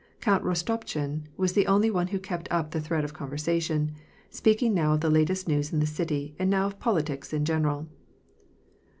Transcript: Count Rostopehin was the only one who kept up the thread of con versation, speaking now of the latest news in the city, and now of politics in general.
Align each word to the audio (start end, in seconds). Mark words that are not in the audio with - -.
Count 0.19 0.43
Rostopehin 0.43 1.25
was 1.37 1.53
the 1.53 1.67
only 1.67 1.91
one 1.91 2.07
who 2.07 2.17
kept 2.17 2.47
up 2.51 2.71
the 2.71 2.81
thread 2.81 3.03
of 3.03 3.13
con 3.13 3.29
versation, 3.29 3.91
speaking 4.31 4.73
now 4.73 4.93
of 4.95 5.01
the 5.01 5.11
latest 5.11 5.47
news 5.47 5.71
in 5.71 5.79
the 5.79 5.85
city, 5.85 6.35
and 6.39 6.49
now 6.49 6.65
of 6.65 6.79
politics 6.79 7.33
in 7.33 7.45
general. 7.45 7.87